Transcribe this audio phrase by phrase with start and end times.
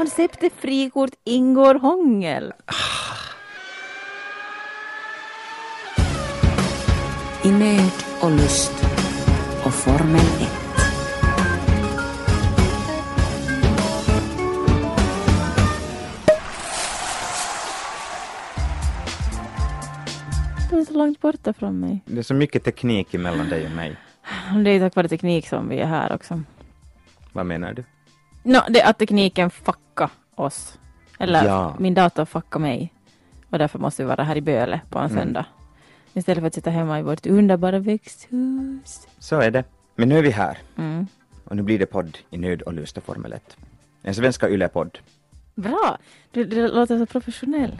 [0.00, 2.52] konceptet frikort ingår hångel.
[7.44, 7.92] I nöd
[8.22, 8.72] och lust
[9.64, 10.48] och Formel 1.
[20.70, 22.02] Du är så långt borta från mig.
[22.04, 23.96] Det är så mycket teknik mellan dig och mig.
[24.64, 26.42] Det är tack vare teknik som vi är här också.
[27.32, 27.84] Vad menar du?
[28.42, 30.78] No, det är att tekniken fuckar oss.
[31.18, 31.76] Eller Ja.
[31.78, 32.94] min dator fuckar mig.
[33.50, 35.16] Och därför måste vi vara här i Böle på en Mm.
[35.18, 35.46] söndag.
[36.12, 39.08] Istället för att sitta hemma i vårt underbara växthus.
[39.18, 39.64] Så är det.
[39.96, 40.58] Men nu är vi här.
[40.78, 41.06] Mm.
[41.44, 43.56] Och nu blir det podd i nöd och lust och Formel 1.
[44.02, 44.98] En svenska Yle-podd.
[45.54, 45.98] Bra!
[46.30, 47.78] Du, du låter så professionell.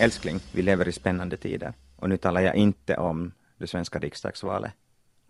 [0.00, 1.72] Älskling, vi lever i spännande tider.
[1.96, 4.72] Och nu talar jag inte om det svenska riksdagsvalet.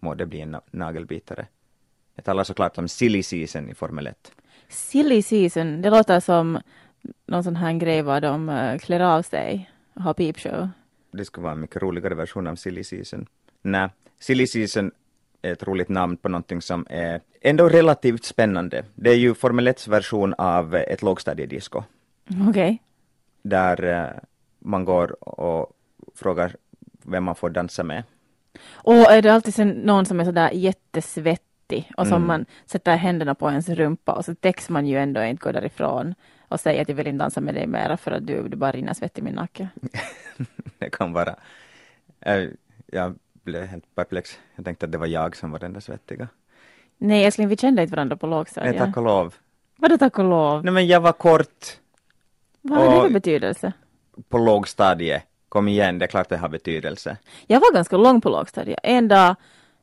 [0.01, 1.47] Må det bli en na- nagelbitare.
[2.19, 4.33] Jag talar såklart om silly season i Formel 1.
[4.69, 6.61] Silly season, det låter som
[7.27, 10.69] någon sån här grej var de uh, klär av sig och har peepshow.
[11.11, 13.27] Det skulle vara en mycket roligare version av silly season.
[13.63, 13.89] Nej,
[14.21, 14.91] silly season
[15.43, 18.85] är ett roligt namn på någonting som är ändå relativt spännande.
[18.95, 21.83] Det är ju Formel 1s version av ett lågstadiedisco.
[22.49, 22.83] Okej.
[23.43, 24.21] Där eh,
[24.59, 25.73] man går och
[26.15, 26.57] frågar
[27.03, 28.03] vem man får dansa med.
[28.71, 31.48] Och är det alltid någon som är sådär jättesvettig
[31.97, 32.27] och som Mm.
[32.27, 36.15] man sätter händerna på ens rumpa och så täcks man ju ändå inte gå därifrån
[36.49, 38.73] och säga att jag vill inte dansa med dig mera för att du, du bara
[38.73, 39.69] rinner svett i min nacke.
[40.79, 41.35] det kan vara.
[42.93, 44.39] Jag blev helt perplex.
[44.57, 46.29] Jag tänkte att det var jag som var den där svettiga.
[46.99, 48.79] Nej älskling, vi kände inte varandra på Nej, lågstadiet.
[48.79, 49.35] tack och lov.
[49.77, 50.65] Vadå tack och lov?
[50.65, 51.67] Nej men jag var kort
[52.61, 53.73] Vad har det för betydelse?
[54.29, 55.23] på lågstadiet.
[55.49, 57.17] Kom igen, det är klart det har betydelse.
[57.47, 58.79] Jag var ganska lång på lågstadiet.
[58.83, 59.35] En dag,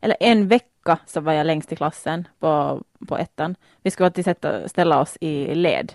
[0.01, 0.65] eller en vecka
[1.05, 3.55] så var jag längst i klassen på, på ettan.
[3.81, 5.93] Vi skulle alltid sätta, ställa oss i led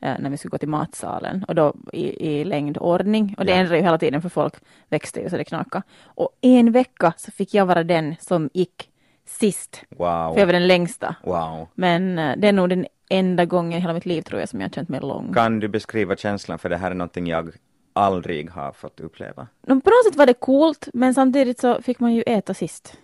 [0.00, 3.34] eh, när vi skulle gå till matsalen och då i, i längdordning.
[3.38, 3.58] Och det Ja.
[3.58, 4.54] ändrade ju hela tiden för folk
[4.88, 5.82] växte ju så det knakade.
[6.04, 8.88] Och en vecka så fick jag vara den som gick
[9.26, 9.82] sist.
[9.90, 10.32] Wow.
[10.32, 11.14] För jag var den längsta.
[11.24, 11.68] Wow.
[11.74, 14.60] Men eh, det är nog den enda gången i hela mitt liv tror jag som
[14.60, 15.34] jag har känt mig lång.
[15.34, 17.50] Kan du beskriva känslan för det här är någonting jag
[17.94, 19.46] aldrig har fått uppleva.
[19.66, 22.98] På något sätt var det coolt men samtidigt så fick man ju äta sist.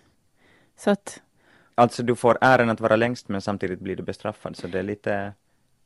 [0.79, 1.21] Så att
[1.79, 4.83] Alltså du får äran att vara längst men samtidigt blir du bestraffad så det är
[4.83, 5.33] lite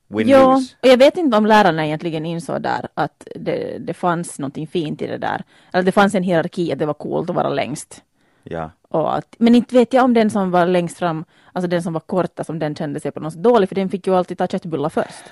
[0.08, 4.66] Ja, och jag vet inte om lärarna egentligen insåg där att det, det fanns någonting
[4.66, 5.44] fint i det där.
[5.72, 8.02] Eller det fanns en hierarki att det var coolt att vara längst.
[8.42, 8.70] Ja.
[8.88, 11.92] Och att, men inte vet jag om den som var längst fram, alltså den som
[11.92, 14.46] var kortast, om den kände sig på något dålig, för den fick ju alltid ta
[14.46, 15.24] köttbullar först.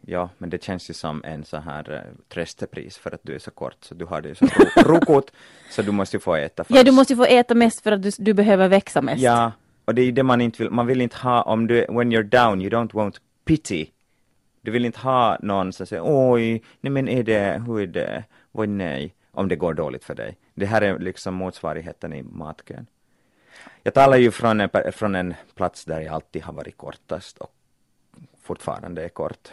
[0.00, 3.38] Ja, men det känns ju som en så här uh, tröstepris för att du är
[3.38, 5.32] så kort, så du har det ju så ro- rokot,
[5.70, 6.76] så du måste ju få äta först.
[6.76, 9.22] Ja, du måste ju få äta mest för att du, du behöver växa mest.
[9.22, 9.52] Ja,
[9.88, 12.12] och det är ju det man inte vill, man vill inte ha, om du, when
[12.12, 13.90] you're down, you don't want pity.
[14.60, 18.24] Du vill inte ha någon som säger oj, nej men är det, hur är det,
[18.52, 20.36] oj nej, om det går dåligt för dig.
[20.54, 22.86] Det här är liksom motsvarigheten i matkön.
[23.82, 27.52] Jag talar ju från en, från en plats där jag alltid har varit kortast och
[28.42, 29.48] fortfarande är kort.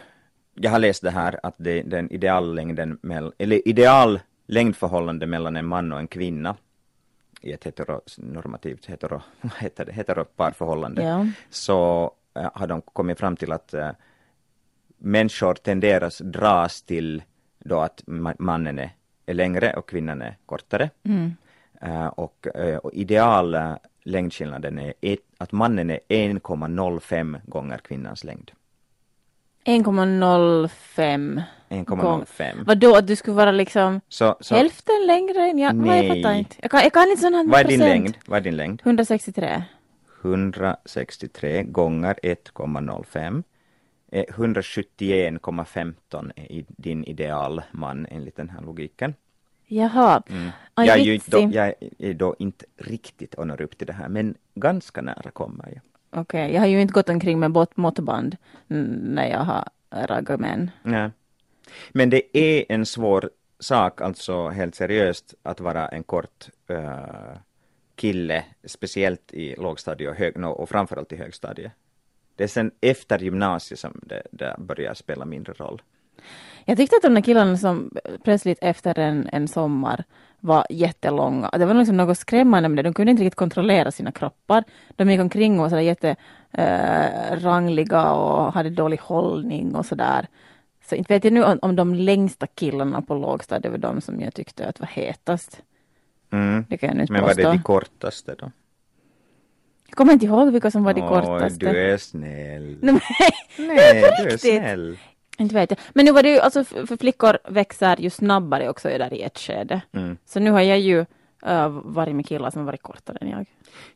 [0.54, 2.98] Jag har läst det här att det, den ideallängden,
[3.38, 6.56] eller ideallängdförhållande mellan en man och en kvinna
[7.46, 11.26] i ett heteronormativt hetero, vad heter det, heteroparförhållande Ja.
[11.50, 13.90] så eh, har de kommit fram till att eh,
[14.98, 17.22] människor tenderas dras till
[17.58, 18.90] då att ma- mannen är,
[19.26, 20.90] är längre och kvinnan är kortare.
[21.80, 28.24] Eh, och, eh, och ideal eh, längdskillnaden är ett, att mannen är 1,05 gånger kvinnans
[28.24, 28.50] längd.
[29.64, 31.42] 1,05 gång.
[31.68, 32.64] 1,05.
[32.66, 35.74] Vadå, att du skulle vara liksom Så, så hälften längre än jag?
[35.74, 36.06] Nej.
[36.06, 36.56] Jag fattar inte.
[36.62, 38.16] Jag kan, jag kan inte sådana vad är din längd?
[38.26, 38.82] Vad är din längd?
[38.84, 39.62] 163.
[40.22, 43.42] 163 gånger 1,05
[44.10, 49.14] är 171,15 är din idealman enligt den här logiken.
[49.66, 50.22] Jaha.
[50.74, 53.92] Aj, jag, är ju då, jag är då inte riktigt och når upp till det
[53.92, 55.80] här, men ganska nära kommer jag.
[56.20, 58.36] Okej, jag har ju inte gått omkring med måttband
[58.68, 60.70] mm, när jag har raggat män.
[60.82, 61.10] Nej.
[61.92, 63.30] Men det är en svår
[63.60, 67.36] sak, alltså helt seriöst, att vara en kort uh,
[67.96, 71.72] kille, speciellt i lågstadiet och, hög, no, och framförallt i högstadiet.
[72.36, 75.82] Det är sen efter gymnasiet som det, det börjar spela mindre roll.
[76.64, 80.04] Jag tyckte att de där killarna som eh, plötsligt efter en, en sommar
[80.40, 81.50] var jättelånga.
[81.50, 82.82] Det var liksom något skrämmande med det.
[82.82, 84.64] De kunde inte riktigt kontrollera sina kroppar.
[84.96, 85.82] De gick omkring och var sådär
[86.52, 90.26] jätterangliga eh, och hade dålig hållning och sådär.
[90.86, 94.20] Så inte vet jag nu om, om de längsta killarna på lågstadiet var de som
[94.20, 95.62] jag tyckte att var hetast.
[96.32, 96.64] Mm.
[96.68, 97.50] Det kan jag nu inte Men var det påstå.
[97.52, 98.50] de kortaste då?
[99.88, 101.58] Jag kommer inte ihåg vilka som var de kortaste.
[101.72, 102.76] du är snäll.
[102.82, 103.00] Nej,
[103.58, 104.98] Nej, du är snäll.
[105.38, 105.78] inte vet jag.
[105.94, 109.38] Men nu var det ju, alltså för flickor växer ju snabbare också där i ett
[109.38, 109.80] skede.
[109.92, 110.16] Mm.
[110.26, 110.98] Så nu har jag ju
[111.46, 113.46] uh, varit med killar som har varit kortare än jag.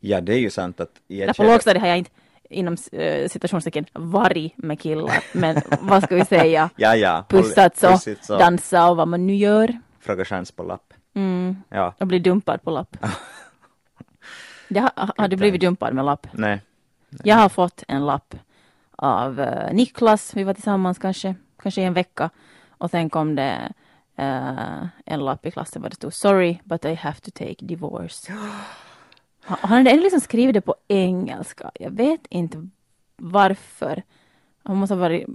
[0.01, 2.11] Ja, det är ju sant att i Där ett på skede- lågstadiet har jag inte
[2.51, 5.25] inom uh, citationstecken varit med killar.
[5.33, 6.71] Men vad ska vi säga?
[6.77, 7.25] Ja, ja.
[7.29, 9.79] Pussats och Pussits och dansa och vad man nu gör.
[10.01, 10.95] fråga chans på lapp.
[11.15, 11.57] Mm.
[11.69, 12.97] Ja, Och bli dumpad på lapp.
[14.69, 16.27] Jag har, har du blivit dumpad med lapp?
[16.33, 16.63] nej.
[17.25, 18.35] Jag har fått en lapp
[18.97, 22.31] av eh, Niklas, vi var tillsammans kanske, kanske i en vecka.
[22.71, 23.73] Och sen kom det
[24.17, 28.33] eh, en lapp i klassen där det stod Sorry, but I have to take divorce.
[29.59, 31.71] Han hade ändå liksom skrivit det på engelska.
[31.75, 32.69] Jag vet inte
[33.17, 34.03] varför.
[34.63, 35.27] Han måste ha varit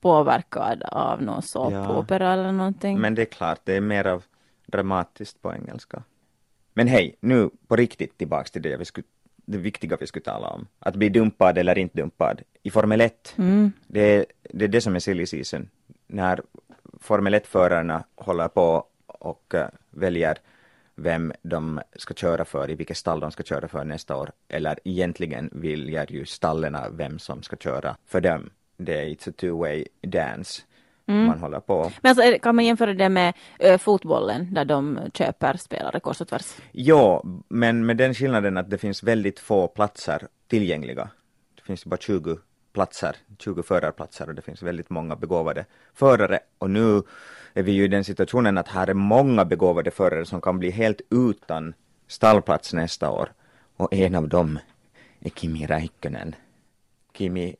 [0.00, 3.00] påverkad av någon såpopera eller någonting.
[3.00, 4.24] Men det är klart, det är mer av
[4.66, 6.02] dramatiskt på engelska.
[6.74, 9.06] Men hej, nu på riktigt tillbaks till det vi skulle,
[9.36, 10.66] det viktiga vi skulle tala om.
[10.78, 12.42] Att bli dumpad eller inte dumpad.
[12.62, 13.72] I Formel 1, Mm.
[13.86, 15.68] det, är, det är det som är silly season.
[16.06, 16.40] När
[17.00, 20.38] Formel 1-förarna håller på och eh, väljer
[20.96, 24.30] vem de ska köra för, i vilket stall de ska köra för nästa år.
[24.48, 28.50] Eller egentligen väljer ju stallerna vem som ska köra för dem.
[28.76, 30.62] Det är it's a two-way dance
[31.06, 31.92] man håller på.
[32.00, 36.28] Men alltså, kan man jämföra det med eh, fotbollen där de köper spelare kors och
[36.28, 36.56] tvärs?
[36.72, 41.08] Ja, men med den skillnaden att det finns väldigt få platser tillgängliga.
[41.54, 42.38] Det finns bara 20
[42.74, 46.38] platser, 20 förarplatser och det finns väldigt många begåvade förare.
[46.58, 47.02] Och nu
[47.54, 50.70] är vi ju i den situationen att här är många begåvade förare som kan bli
[50.70, 51.74] helt utan
[52.06, 53.32] stallplats nästa år.
[53.76, 54.58] Och en av dem
[55.20, 56.34] är Kimi Räikkönen.
[57.12, 57.56] Kimi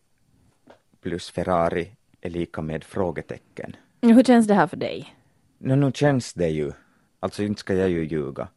[1.02, 1.90] plus Ferrari
[2.20, 3.76] är lika med frågetecken.
[4.02, 5.16] Hur känns det här för dig?
[5.58, 6.72] Nå, nu känns det ju.
[7.20, 8.48] Alltså inte ska jag ju ljuga.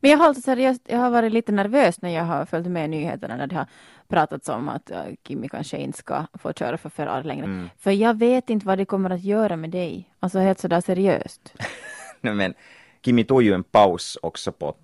[0.00, 2.90] Men jag har alltså seriöst, jag har varit lite nervös när jag har följt med
[2.90, 3.66] nyheterna när det har
[4.08, 7.44] pratats om att uh, Kimi kanske inte ska få köra för Ferrari längre.
[7.44, 7.68] Mm.
[7.78, 10.10] För jag vet inte vad det kommer att göra med dig.
[10.20, 11.54] Alltså helt sådär seriöst.
[12.20, 12.54] Nej, men
[13.02, 14.74] Kimi tog ju en paus också på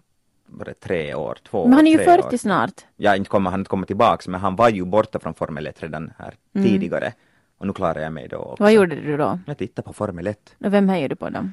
[0.46, 2.36] var det tre år, två Men han är ju tre 40 år.
[2.36, 2.86] snart.
[2.96, 5.82] Ja, inte kommer han inte komma tillbaks, men han var ju borta från Formel 1
[5.82, 7.12] redan här tidigare.
[7.58, 8.62] Och nu klarar jag mig då också.
[8.62, 8.64] Mm.
[8.64, 9.38] Vad gjorde du då?
[9.46, 10.56] Jag tittade på Formel 1.
[10.64, 11.48] Och vem hejar du på då?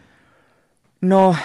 [1.00, 1.36] Nå,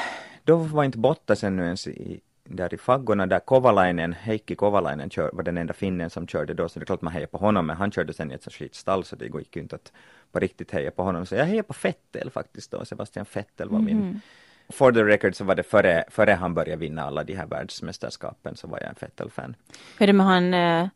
[0.45, 5.31] då var inte Bottas ännu ens i, där i faggorna där Kovalainen, Heikki Kovalainen kör,
[5.33, 7.67] var den enda finnen som körde då, så det är klart man hejar på honom,
[7.67, 9.93] men han körde sen i ett så skitstall så det gick ju inte att
[10.33, 11.27] på riktigt heja på honom.
[11.27, 13.85] Så jag hejar på Vettel faktiskt då, Sebastian Vettel var Mhm.
[13.87, 14.21] min
[14.69, 18.57] For the record så var det före, före han började vinna alla de här världsmästerskapen
[18.57, 19.57] så var jag en Vettel-fan.
[19.99, 20.89] Hur är det med han uh,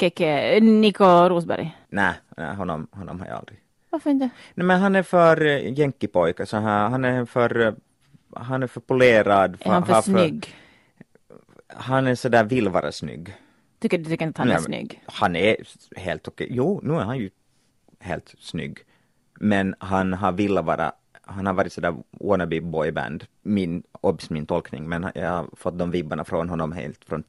[0.00, 1.76] Keke, Nico Rosberg?
[1.88, 3.58] Nej, nej honom, honom har jag aldrig.
[3.90, 4.30] Varför inte?
[4.54, 7.72] Nej men han är för uh, jänkipojke, så här, han är för, eh,
[8.36, 9.56] han är för polerad.
[9.60, 10.54] Är han för har snygg?
[11.68, 13.34] Han är sådär vill vara snygg.
[13.78, 15.02] Tycker du tycker inte att han är Nej, snygg?
[15.06, 15.56] Han är
[15.96, 16.46] helt okej.
[16.50, 17.30] Jo, nu är han ju
[18.00, 18.78] helt snygg.
[19.40, 20.92] Men han har velat vara,
[21.22, 25.90] han har varit sådär wannabe boyband, min, obs min tolkning, men jag har fått de
[25.90, 27.24] vibbarna från honom helt från,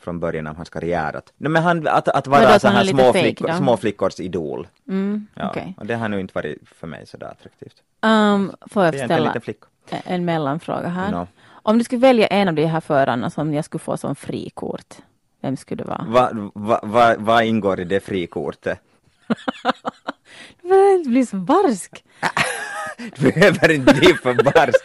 [0.00, 1.16] från början av hans karriär.
[1.16, 4.68] Att, nej, men han, att, att vara så här små, flickor, små flickors idol.
[4.88, 5.74] Mm, Ja, okej.
[5.78, 7.82] Och det har nog inte varit för mig sådär attraktivt.
[8.00, 9.66] Um, får jag en ställa flicka.
[9.90, 11.10] en mellanfråga här?
[11.10, 11.26] No.
[11.66, 14.94] Om du skulle välja en av de här förarna som jag skulle få som frikort,
[15.40, 16.06] vem skulle det vara?
[16.08, 18.80] Vad va, va, va ingår i det frikortet?
[20.62, 22.04] Du behöver inte bli så barsk.
[23.16, 24.84] Du behöver inte bli för barsk.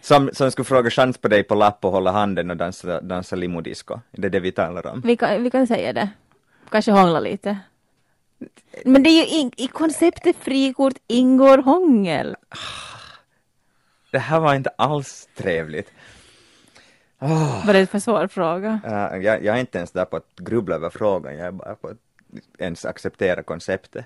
[0.00, 3.36] Som, som skulle fråga chans på dig på lapp och hålla handen och dansa, dansa
[3.36, 4.00] limodisco.
[4.10, 5.00] Det är det vi talar om.
[5.00, 6.08] Vi kan, vi kan säga det.
[6.70, 7.58] Kanske hångla lite.
[8.84, 12.36] Men det är ju in, i konceptet frikort ingår hångel.
[14.10, 15.92] Det här var inte alls trevligt.
[17.66, 18.80] Var det en för svår fråga?
[18.86, 21.74] Uh, jag, jag är inte ens där på att grubbla över frågan, jag är bara
[21.74, 21.96] på att
[22.58, 24.04] ens acceptera konceptet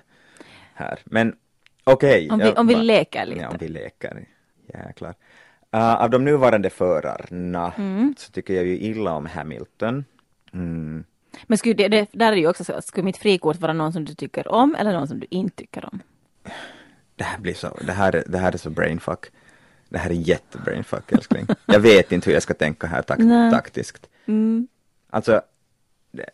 [0.73, 0.99] här.
[1.05, 1.35] Men
[1.83, 2.29] okej.
[2.31, 3.41] Om vi, jag om vi leker lite.
[3.41, 4.25] Ja, om vi leker.
[4.73, 5.13] Jäklar.
[5.75, 8.15] Uh, av de nuvarande förarna Mm.
[8.17, 10.05] så tycker jag ju illa om Hamilton.
[10.53, 11.03] Mm.
[11.47, 14.05] Men skulle det, det, där är ju också så, skulle mitt frikort vara någon som
[14.05, 16.01] du tycker om eller någon som du inte tycker om?
[17.15, 19.25] Det här blir så, det här, är- det här är så brainfuck.
[19.89, 21.47] Det här är jättebrainfuck älskling.
[21.65, 23.51] Jag vet inte hur jag ska tänka här tak- Nej.
[23.51, 24.09] taktiskt.
[24.25, 24.67] Mm.
[25.09, 25.41] Alltså,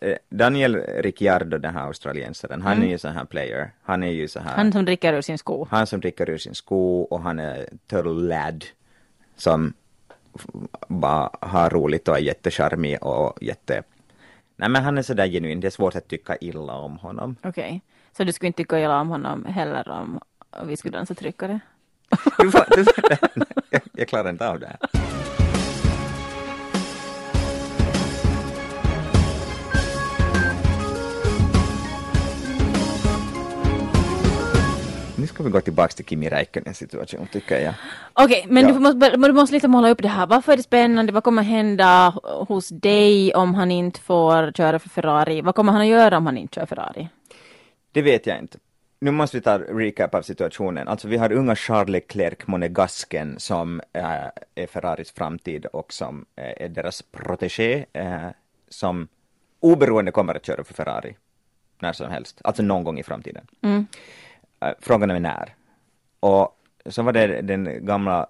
[0.00, 3.70] eh, Daniel Ricciardo, den här australiensaren, han är ju så här player.
[3.82, 4.58] Han är ju så här, Mm.
[4.58, 5.66] Han som dricker ur sin sko.
[5.70, 8.64] han som dricker ur sin sko och han är total lad
[9.36, 9.72] som
[10.88, 13.82] bara har roligt och är jättecharmig och jätte...
[14.56, 17.36] Nej men han är sådär genuin, det är svårt att tycka illa om honom.
[17.42, 17.82] Okej.
[18.16, 20.20] Så du skulle inte tycka illa om honom heller om
[20.66, 21.60] vi skulle dansa tryckare?
[22.38, 22.94] Du får, du får
[23.70, 24.78] jag, jag klarar inte av det här.
[35.16, 37.74] Nu ska vi gå tillbaka till Kimi Räikkönens situation tycker jag.
[38.12, 38.72] Okej, okay, men ja.
[38.72, 40.26] du, måste, du måste lite måla upp det här.
[40.26, 41.12] Varför är det spännande?
[41.12, 42.10] Vad kommer hända
[42.48, 45.40] hos dig om han inte får köra för Ferrari?
[45.40, 47.08] Vad kommer han att göra om han inte kör Ferrari?
[47.92, 48.58] Det vet jag inte.
[49.02, 50.88] Nu måste vi ta recap av situationen.
[50.88, 54.04] Alltså vi har unga Charles Leclerc Monegasken som äh,
[54.54, 58.28] är Ferraris framtid och som äh, är deras protégé äh,
[58.68, 59.08] som
[59.60, 61.16] oberoende kommer att köra för Ferrari
[61.78, 63.46] när som helst, alltså någon gång i framtiden.
[63.62, 63.86] Mm.
[64.80, 65.54] Frågan är när.
[66.20, 68.26] Och så var det den gamla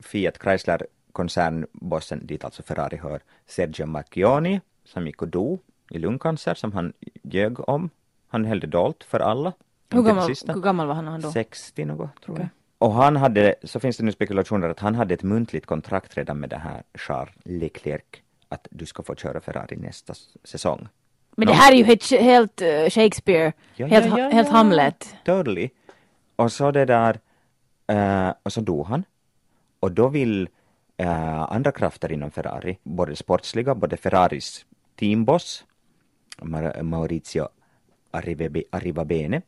[0.00, 6.54] Fiat Chrysler koncernbossen dit alltså Ferrari hör, Sergio Marchioni, som gick och dog i lungcancer
[6.54, 6.92] som han
[7.22, 7.90] ljög om.
[8.28, 9.52] Han höll det dolt för alla.
[9.92, 11.30] Hur gammal, hur gammal var han då?
[11.32, 12.48] 60 något, tror Okej.
[12.78, 12.88] jag.
[12.88, 16.38] Och han hade, så finns det nu spekulationer att han hade ett muntligt kontrakt redan
[16.40, 18.02] med det här Charles Leclerc
[18.48, 20.88] att du ska få köra Ferrari nästa säsong.
[21.36, 24.48] Men det här är ju helt, helt eh, Shakespeare, Ja, helt, ja, ja, helt.
[24.48, 25.14] Hamlet.
[25.24, 25.68] Totally.
[26.36, 27.20] Och så det där,
[27.86, 29.04] eh, och så dog han.
[29.80, 30.48] Och då vill
[30.96, 34.66] eh, andra krafter inom Ferrari, både sportsliga, både Ferraris
[34.98, 35.64] teamboss,
[36.38, 36.82] Mar-
[38.70, 39.42] Arrivabene,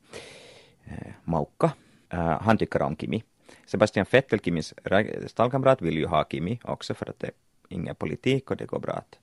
[0.85, 1.73] eh, Maukka,
[2.11, 3.23] eh, han tycker om Kimi.
[3.67, 7.33] Sebastian Vettel, Kimis ra- stallkamrat, vill ju ha Kimi också för att det är
[7.69, 9.19] ingen politik och det går bra att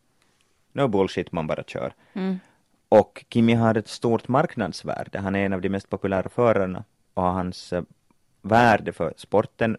[0.73, 1.93] no bullshit, man bara kör.
[2.13, 2.39] Mm.
[2.89, 5.19] Och Kimi har ett stort marknadsvärde.
[5.19, 6.83] Han är en av de mest populära förarna
[7.13, 7.83] och hans eh,
[8.41, 9.77] värde för sporten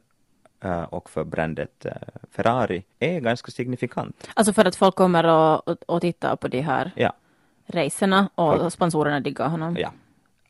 [0.88, 1.86] och för brandet
[2.30, 4.28] Ferrari är ganska signifikant.
[4.34, 7.12] Alltså för att folk kommer och, och, och titta på de här Ja,
[7.66, 9.76] racerna och sponsorerna diggar honom.
[9.80, 9.92] ja.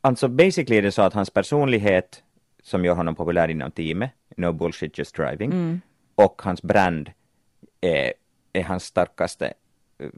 [0.01, 2.23] Alltså basically är det så att hans personlighet
[2.63, 5.81] som gör honom populär inom teamet, no bullshit just driving, Mm.
[6.15, 7.11] och hans brand
[7.81, 8.13] är,
[8.53, 9.53] är hans starkaste
[9.99, 10.09] eh,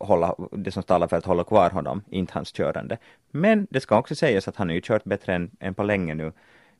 [0.00, 2.98] hålla, det som talar för att hålla kvar honom, inte hans körande.
[3.30, 6.14] Men det ska också sägas att han har ju kört bättre än, än på länge
[6.14, 6.32] nu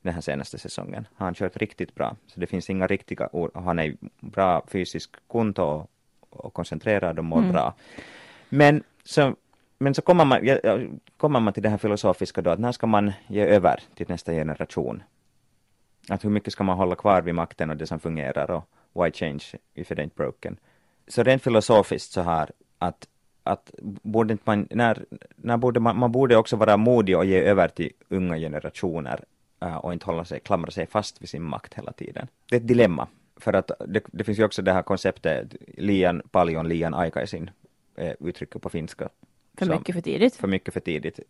[0.03, 1.07] den här senaste säsongen.
[1.17, 3.51] Han har kört riktigt bra, så det finns inga riktiga ord.
[3.55, 5.91] Han är bra fysisk konto och,
[6.31, 7.75] och koncentrerad och mår bra.
[8.49, 9.35] Men så,
[9.79, 10.79] men så kommer man, ja,
[11.17, 14.33] kommer man till det här filosofiska då, att när ska man ge över till nästa
[14.33, 15.03] generation?
[16.09, 18.69] Att hur mycket ska man hålla kvar vid makten och det som fungerar och
[19.05, 20.57] why change if it ain't broken?
[21.09, 23.09] Så rent filosofiskt så här att,
[23.43, 23.71] att
[24.03, 25.05] borde inte man, när,
[25.37, 29.25] när borde man, man borde också vara modig och ge över till unga generationer
[29.61, 32.29] eh, och inte hålla sig, klamra sig fast vid sin makt hela tiden.
[32.51, 33.09] Det är ett dilemma.
[33.37, 37.51] För att det, det finns ju också det här konceptet liian paljon liian aikaisin,
[37.97, 39.09] eh, uttrycket på finska.
[39.59, 40.37] För mycket för tidigt.
[40.37, 41.21] för mycket för tidigt.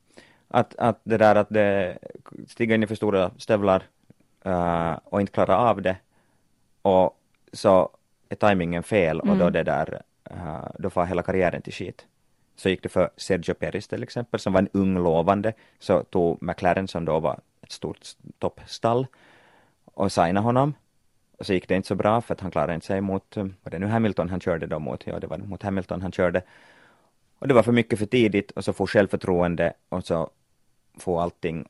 [0.48, 1.98] Att, att det där att det
[2.48, 3.82] stiga in i för stora stövlar
[4.44, 5.96] eh, och inte klara av det
[6.82, 7.20] och
[7.52, 7.90] så
[8.28, 12.06] är tajmingen fel och då det där, eh, då får hela karriären till skit.
[12.56, 16.42] Så gick det för Sergio Perez till exempel som var en ung lovande så tog
[16.42, 17.98] McLaren som då var ett stort
[18.38, 19.06] toppstall
[19.84, 20.74] och signade honom.
[21.38, 23.44] Och så gick det inte så bra för att han klarade inte sig mot, eh,
[23.62, 26.42] var det nu Hamilton han körde då mot, ja det var mot Hamilton han körde.
[27.38, 30.30] Och det var för mycket för tidigt och så får självförtroende och så
[30.98, 31.68] får allting,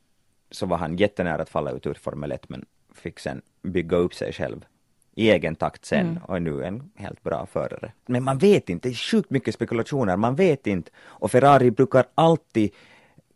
[0.51, 4.15] så var han jättenära att falla ut ur Formel 1 men fick sen bygga upp
[4.15, 4.65] sig själv
[5.15, 7.93] i egen takt sen och är nu en helt bra förare.
[8.07, 10.91] Men man vet inte, det är sjukt mycket spekulationer, man vet inte.
[10.99, 12.71] Och Ferrari brukar alltid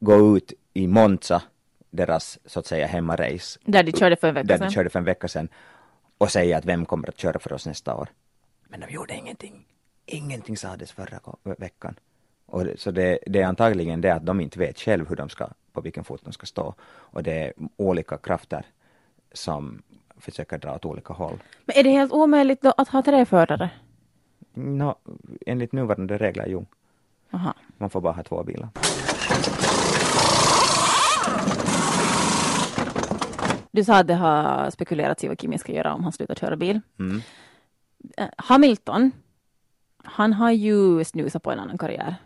[0.00, 1.42] gå ut i Monza,
[1.90, 4.68] deras så att säga hemmarace, Där de körde för en vecka där sedan.
[4.68, 5.48] de körde för en vecka sedan
[6.18, 8.08] och säga att vem kommer att köra för oss nästa år.
[8.68, 9.66] Men de gjorde ingenting.
[10.06, 11.20] Ingenting sades förra
[11.58, 11.94] veckan.
[12.50, 15.28] Och det, så det, det är antagligen det att de inte vet själv hur de
[15.28, 16.74] ska, på vilken fot de ska stå.
[16.82, 18.66] Och det är olika krafter
[19.32, 19.82] som
[20.18, 21.38] försöker dra åt olika håll.
[21.64, 23.70] Men är det helt omöjligt då att ha tre förare?
[24.54, 24.96] Nå,
[25.46, 26.66] enligt nuvarande regler, jo.
[27.30, 27.54] Aha.
[27.78, 28.68] Man får bara ha två bilar.
[33.70, 36.56] Du sa att det har spekulerats i vad Kimi ska göra om han slutar köra
[36.56, 36.80] bil.
[36.98, 37.22] Mm.
[38.16, 39.12] Eh, Hamilton,
[40.04, 42.16] han har ju snusat på en annan karriär.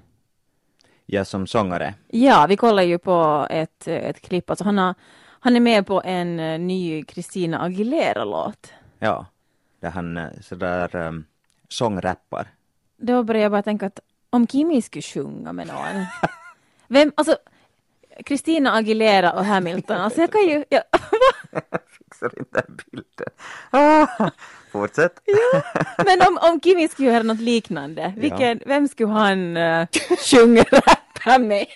[1.07, 4.51] Jag som sångare, Ja, vi kollar ju på ett, ett klipp.
[4.51, 4.95] Alltså han, har,
[5.41, 8.73] han är med på en eh, ny Christina Aguilera-låt.
[8.99, 9.27] ja,
[9.81, 11.25] där han eh, sådär um,
[11.69, 12.47] sångrappar.
[12.97, 16.07] Då började jag bara tänka att om Kimi skulle sjunga med någon.
[16.89, 17.37] Vem, alltså
[18.27, 20.65] Christina Aguilera och Hamilton, alltså jag kan ju...
[20.69, 20.83] Jag,
[21.99, 23.29] fixar inte den bilden.
[23.71, 24.31] Ah,
[24.75, 25.21] fortsätt.
[26.07, 29.87] men om, om Kimi skulle göra något liknande, vilken, vem skulle han uh,
[30.31, 31.67] sjunga rappa med?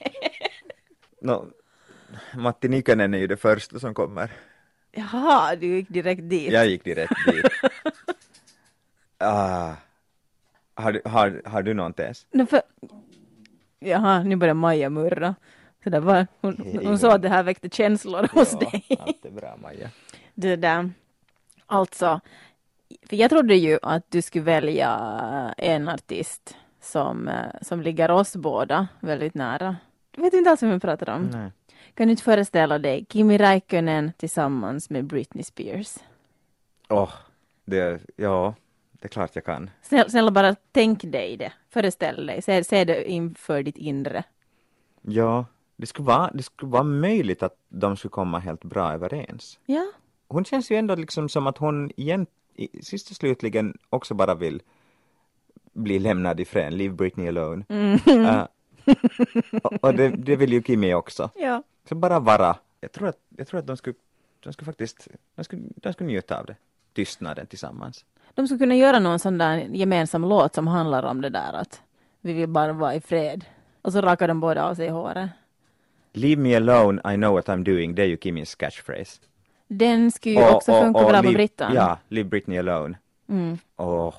[1.23, 1.47] No,
[2.35, 4.31] Matti Nykänen är ju det första som kommer.
[4.93, 6.53] Jaha, du gick direkt dit.
[6.53, 7.45] Jag gick direkt dit.
[9.19, 9.73] ah,
[10.75, 12.27] har, du, har, har du någon tes?
[12.33, 12.63] No, för...
[13.79, 15.35] Jaha, nu börjar Maja murra.
[15.85, 18.85] Det där var, hon, hon sa att det här väckte känslor hos Ja, dig.
[19.01, 19.91] allt är bra Maja.
[20.35, 20.91] Det där.
[21.67, 22.21] Alltså,
[23.07, 24.91] för jag trodde ju att du skulle välja
[25.57, 29.77] en artist som, eh, som ligger oss båda väldigt nära.
[30.11, 31.23] Du vet inte alls vem jag pratar om.
[31.23, 31.51] Nej.
[31.95, 35.97] Kan du inte föreställa dig Kimi Räikkönen tillsammans med Britney Spears?
[36.89, 37.11] Åh,
[37.65, 38.55] det, ja,
[38.93, 39.71] det är klart jag kan.
[39.83, 41.53] Snälla, snälla bara tänk dig det.
[41.71, 42.43] Föreställ dig.
[42.43, 44.25] Se, se det inför ditt inre.
[45.03, 49.59] Ja, det skulle, vara, det skulle vara möjligt att de skulle komma helt bra överens.
[49.67, 49.87] Ja.
[50.29, 52.27] Hon känns ju ändå liksom som att hon igen,
[52.59, 54.63] i, sist och slutligen också bara vill
[55.73, 57.65] bli lämnad ifrån, leave Britney alone.
[57.71, 58.47] Uh,
[59.63, 61.31] och och det, det vill ju Kimi också.
[61.37, 61.63] Ja.
[61.89, 62.57] Så bara vara.
[62.81, 63.97] Jag tror att, jag tror att de skulle,
[64.41, 66.57] de skulle faktiskt, de skulle, de skulle njuta av det.
[66.93, 68.05] Tystnaden tillsammans.
[68.35, 71.83] De skulle kunna göra någon sån där gemensam låt som handlar om det där att
[72.21, 73.45] vi vill bara vara i fred.
[73.83, 75.31] Och så rakar de båda av sig håret.
[76.13, 79.21] Leave me alone, I know what I'm doing, det är ju Kimis catchphrase.
[79.69, 81.75] Den skulle ju också funka bra på Brittan.
[81.75, 82.99] Ja, Leave Britney alone.
[83.29, 83.59] Mm.
[83.77, 84.15] Åh.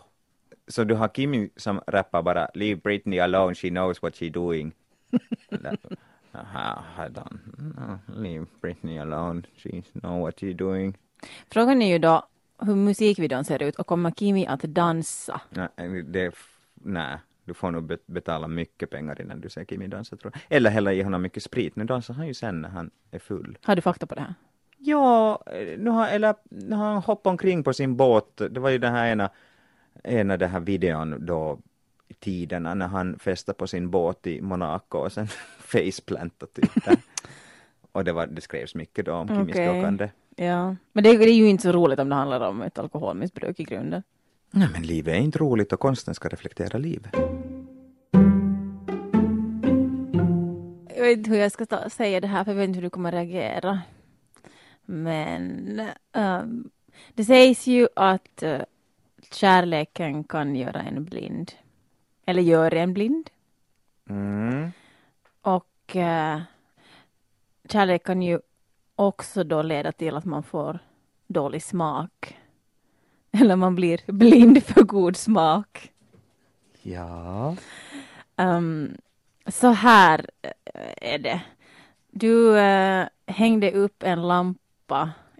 [0.67, 4.71] Så du har Kimi som rappar bara Leave Britney alone, she knows what she doing.
[6.31, 10.97] Aha, I don't, no, leave Britney alone, she know what she doing.
[11.51, 12.23] Frågan är ju då
[12.61, 15.41] hur musikvideon ser ut och kommer Kimi att dansa?
[15.49, 19.87] Nej, det, f- nej, du får nog bet- betala mycket pengar innan du ser Kimi
[19.87, 20.57] dansa tror jag.
[20.57, 23.57] Eller heller ge honom mycket sprit, nu dansar han ju sen när han är full.
[23.63, 24.33] Har du fakta på det här?
[24.81, 28.41] Ja, eh, nu har, eller, nu har han hoppat omkring på sin båt.
[28.51, 29.29] Det var ju den här ena,
[30.03, 31.59] ena den här videon då
[32.07, 35.27] i tiderna när han festade på sin båt i Monaco och sen
[35.59, 36.97] faceplantade typ där.
[37.91, 40.09] Och det, var, det skrevs mycket då om dockande.
[40.35, 40.75] Ja.
[40.93, 43.63] Men det, det är ju inte så roligt om det handlar om ett alkoholmissbruk i
[43.63, 44.03] grunden.
[44.51, 47.15] Nej men livet är inte roligt och konsten ska reflektera livet.
[50.95, 52.83] Jag vet inte hur jag ska ta, säga det här för jag vet inte hur
[52.83, 53.81] du kommer reagera.
[54.89, 56.69] Men ehm,
[57.13, 58.61] det sägs ju att uh,
[59.31, 61.51] kärleken kan göra en blind.
[62.25, 63.29] Eller gör en blind.
[64.09, 64.71] Mm.
[65.41, 66.41] Och uh,
[67.69, 68.39] kärlek kan ju
[68.95, 70.79] också då leda till att man får
[71.27, 72.37] dålig smak.
[73.31, 75.91] Eller man blir blind för god smak.
[76.81, 77.55] Ja.
[78.35, 78.97] Ehm,
[79.47, 81.41] så här eh, är det.
[82.11, 84.58] Du eh, hängde upp en lampa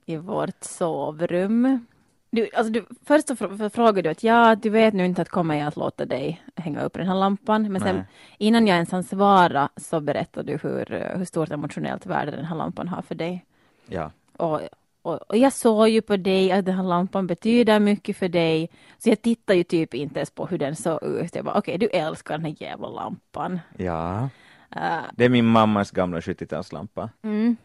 [0.06, 1.86] i vårt sovrum.
[2.32, 5.30] Du, alltså du, först så fr- frågade du att ja, du vet nu inte att
[5.30, 7.72] kommer jag att låta dig hänga upp den här lampan.
[7.72, 8.04] Men sen
[8.38, 12.56] innan jag ens hann svara så berättade du hur, hur stort emotionellt värde den här
[12.56, 13.46] lampan har för dig.
[13.88, 14.12] Ja.
[14.38, 14.62] Och,
[15.02, 18.70] och, och jag såg ju på dig att den här lampan betyder mycket för dig.
[18.98, 21.36] Så jag tittade ju typ inte ens på hur den såg ut.
[21.36, 23.60] Jag bara okej, du älskar den här jävla lampan.
[23.78, 24.30] Ja.
[24.76, 27.10] Uh, Det är min mammas gamla 70-talslampa.
[27.22, 27.58] mm,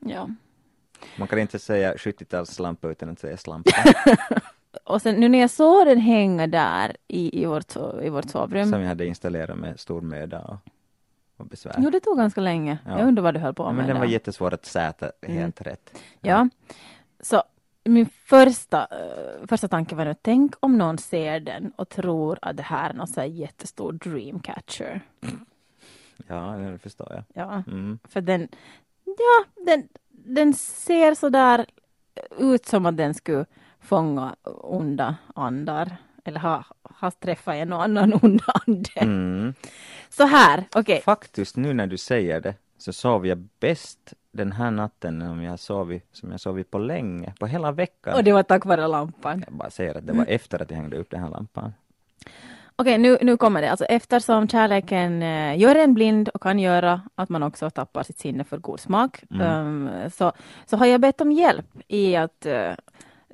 [0.00, 0.28] ja.
[1.18, 3.70] Man kan inte säga 70-talslampa utan att säga slampa.
[4.84, 8.70] Och sen nu när jag såg den hänga där i, i, vårt, i vårt sovrum.
[8.70, 10.56] som jag hade installerat med stor möda och,
[11.36, 11.74] och besvär.
[11.78, 12.78] Jo, det tog ganska länge.
[12.86, 12.98] Ja.
[12.98, 13.76] Jag undrar vad du höll på Ja, med.
[13.76, 15.98] men den var jättesvår att säta helt rätt.
[16.20, 16.48] Ja.
[17.20, 17.42] Så
[17.84, 22.56] min första, eh, första tanke var nu, tänk om någon ser den och tror att
[22.56, 25.00] det här är någon så här jättestor dreamcatcher.
[26.26, 27.24] Ja, det förstår jag.
[27.44, 27.98] Ja, Mm.
[28.08, 28.48] för den,
[29.04, 29.88] ja, den,
[30.24, 31.66] den ser så där
[32.38, 33.44] ut som att den skulle
[33.80, 35.96] fånga onda andar.
[36.24, 38.90] Eller ha, ha träffat en och annan ond ande.
[38.96, 39.54] Mm.
[40.08, 41.00] Så här, okej.
[41.00, 45.60] Faktiskt, nu när du säger det, så sov jag bäst den här natten om jag
[45.60, 48.14] sovit, som jag sovit på länge, på hela veckan.
[48.14, 49.44] Och det var tack vare lampan.
[49.46, 51.72] Jag bara säger att det var efter att jag hängde upp den här lampan.
[52.76, 53.70] Okej, nu, nu kommer det.
[53.70, 58.18] Alltså eftersom kärleken eh, gör en blind och kan göra att man också tappar sitt
[58.18, 60.32] sinne för god smak, ehm, så,
[60.66, 62.72] så har jag bett om hjälp i att, eh,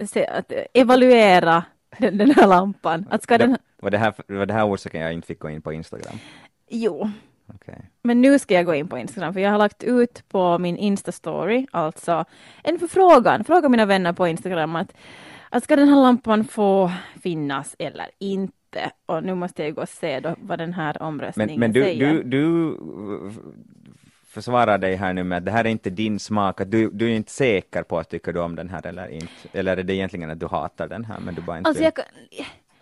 [0.05, 1.65] se, att eh, evaluera
[1.99, 3.07] den, den här lampan.
[3.11, 3.51] Att ska den...
[3.51, 6.19] Det, var, det här, var det här orsaken jag inte fick gå in på Instagram?
[6.71, 7.11] Jo,
[7.55, 7.91] Okej.
[8.03, 10.77] men nu ska jag gå in på Instagram för jag har lagt ut på min
[10.79, 12.25] Insta-story, alltså
[12.65, 14.93] en förfrågan, fråga mina vänner på Instagram att,
[15.51, 18.58] att ska den här lampan få finnas eller inte?
[19.07, 21.83] Och nu måste jag gå och se då vad den här omröstningen Men, men du,
[21.83, 22.13] säger.
[22.13, 22.77] du, du
[24.27, 27.07] försvarar dig här nu med att det här är inte din smak, att du, du
[27.07, 29.33] är inte säker på att tycker du om den här eller inte.
[29.53, 31.93] Eller är det egentligen att du hatar den här men du bara inte Alltså jag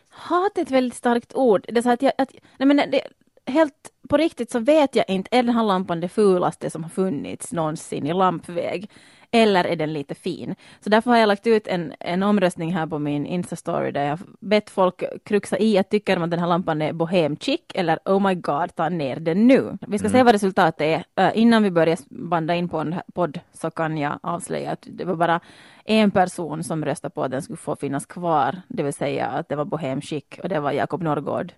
[0.08, 1.66] hat är ett väldigt starkt ord.
[1.68, 3.00] Det är så att jag, att, nej men det,
[3.46, 6.90] helt på riktigt så vet jag inte, är den här lampan det fulaste som har
[6.90, 8.90] funnits någonsin i lampväg?
[9.36, 10.54] Eller är den lite fin?
[10.80, 14.18] Så därför har jag lagt ut en, en omröstning här på min Insta-story där jag
[14.40, 17.98] bett folk kruxa i att tycker de att den här lampan är bohem chic eller
[18.04, 19.78] oh my god, ta ner den nu.
[19.88, 21.24] Vi ska se vad resultatet är.
[21.24, 25.04] Uh, innan vi börjar banda in på en podd så kan jag avslöja att det
[25.04, 25.40] var bara
[25.84, 29.48] en person som röstade på att den skulle få finnas kvar, det vill säga att
[29.48, 31.52] det var bohem chic och det var Jakob Norrgård.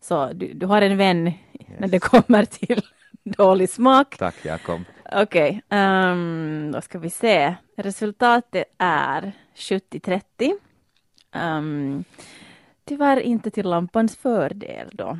[0.00, 1.32] Så du, du har en vän
[1.78, 2.82] när det kommer till
[3.36, 4.16] dålig smak.
[4.18, 4.80] Tack Jakob.
[5.12, 7.54] Okej, ehm, då ska vi se.
[7.76, 10.20] Resultatet är 70-30.
[11.34, 12.04] Um,
[12.84, 15.18] tyvärr inte till lampans fördel då.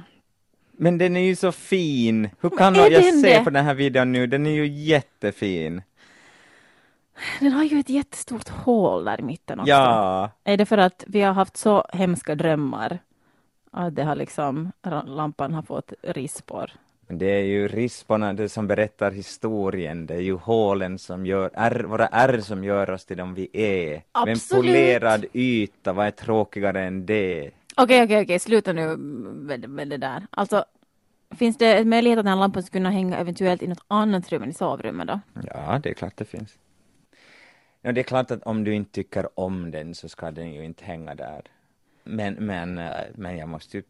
[0.72, 2.28] Men den är ju så fin!
[2.40, 5.82] Hur kan är jag, ser på den här videon nu, den är ju jättefin.
[7.40, 9.70] Den har ju ett jättestort hål där i mitten också.
[9.70, 12.98] Ja, Är det för att vi har haft så hemska drömmar?
[13.70, 14.72] Att det har liksom,
[15.06, 16.70] lampan har fått rispor.
[17.08, 21.50] Men det är ju risporna det som berättar historien, det är ju hålen som gör,
[21.54, 24.02] är, våra ärr som gör oss till dem vi är.
[24.12, 24.66] Absolut.
[24.66, 27.50] polerad yta, vad är tråkigare än det?
[27.76, 30.26] Okej, okej, okej, sluta nu med, med det där.
[30.30, 30.64] Alltså,
[31.38, 34.42] finns det möjlighet att den här lampan skulle kunna hänga eventuellt i något annat rum
[34.42, 35.20] än i sovrummet då?
[35.46, 36.58] Ja, det är klart det finns.
[37.82, 40.64] Ja, det är klart att om du inte tycker om den så ska den ju
[40.64, 41.42] inte hänga där.
[42.08, 43.82] Men, men, eh, men jag måste ju,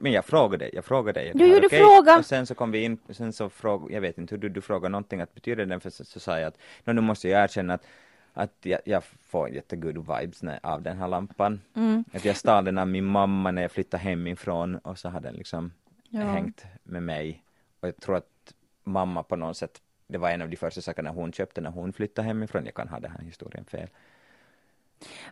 [0.00, 1.32] men jag frågade jag frågade dig.
[1.34, 1.78] Du gjorde Okej?
[1.78, 2.18] fråga.
[2.18, 4.60] Och sen så kom vi in, sen så frågade, jag vet inte hur du, du
[4.60, 7.44] frågade någonting, att betyder den, för så, så sa jag att, "Nå, nu måste jag
[7.44, 7.86] erkänna att,
[8.32, 11.60] att jag, jag får jättegood vibes när, av den här lampan.
[11.76, 12.04] Mm.
[12.12, 15.34] Att jag stal den av min mamma när jag flyttade hemifrån och så har den
[15.34, 15.72] liksom
[16.08, 16.20] Ja.
[16.20, 17.42] hängt med mig.
[17.80, 18.54] Och jag tror att
[18.84, 21.92] mamma på något sätt, det var en av de första sakerna hon köpte när hon
[21.92, 22.64] flyttade hemifrån.
[22.64, 23.88] Jag kan ha den här historien fel.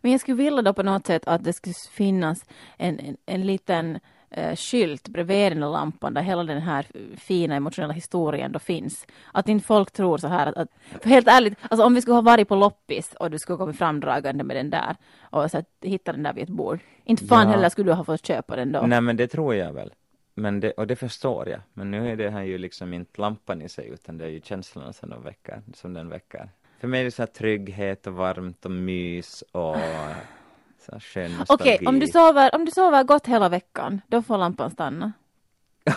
[0.00, 2.44] Men jag skulle vilja då på något sätt att det skulle finnas
[2.78, 3.98] en, en, en liten
[4.30, 9.06] eh, skylt bredvid den lampan där hela den här fina emotionella historien då finns.
[9.32, 10.68] Att inte folk tror så här att, att
[11.02, 13.72] för helt ärligt, alltså om vi skulle ha varit på loppis och du skulle komma
[13.72, 16.78] framdragande med den där och så att, hitta den där vid ett bord.
[17.04, 17.54] Inte fan Ja.
[17.54, 18.80] heller skulle du ha fått köpa den då.
[18.86, 19.92] Nej men det tror jag väl.
[20.34, 21.60] Men det, och det förstår jag.
[21.72, 24.40] Men nu är det här ju liksom inte lampan i sig utan det är ju
[24.40, 26.48] känslorna som, de väcker, som den väcker.
[26.80, 29.76] För mig är det så här trygghet och varmt och mys och
[30.78, 31.62] så här skön nostalgi.
[31.62, 35.12] Okej, om, du sover, om du sover gott hela veckan, då får lampan stanna.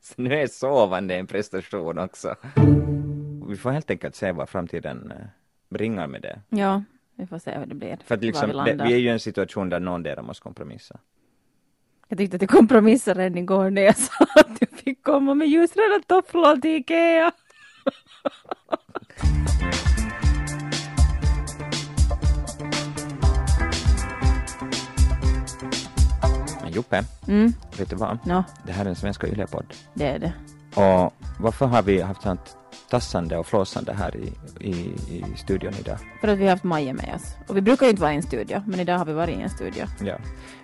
[0.00, 2.34] Så nu är sovande en prestation också.
[3.48, 5.26] Vi får helt enkelt se vad framtiden eh,
[5.68, 6.40] bringar med det.
[6.48, 6.82] Ja,
[7.14, 7.98] vi får se hur det blir.
[8.04, 10.42] För att liksom, vi det, vi är ju i en situation där någon där måste
[10.42, 10.98] kompromissa.
[12.08, 15.48] Jag tyckte att du kompromissade redan igår när jag sa att du fick komma med
[15.48, 17.32] ljusröda tofflor till Ikea.
[26.76, 28.18] Joppe, Mm, vet du vad?
[28.26, 29.66] no, Det här är en svenska yllepodd.
[29.94, 30.32] det är det.
[30.74, 32.56] Och varför har vi haft sånt
[32.90, 34.70] tassande och flåsande här i, i,
[35.08, 35.98] i studion idag?
[36.20, 37.36] För att vi har haft Maja med oss.
[37.48, 39.42] Och vi brukar ju inte vara i en studio, men idag har vi varit i
[39.42, 39.84] en studio.
[40.04, 40.16] Ja.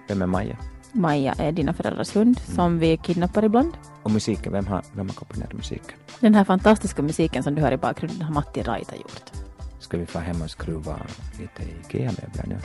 [0.08, 0.56] Vem är Maja?
[0.92, 3.72] Maja är dina föräldrars hund som vi kidnappar ibland.
[4.02, 5.98] Och musiken, vem har, vem har komponerat musiken?
[6.20, 9.30] Den här fantastiska musiken som du hör i bakgrunden har Matti Raita gjort.
[9.78, 10.96] Ska vi få hem och skruva
[11.40, 12.58] lite Ikea-möbler nu?